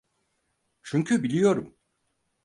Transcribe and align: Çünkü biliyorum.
Çünkü 0.83 1.23
biliyorum. 1.23 1.75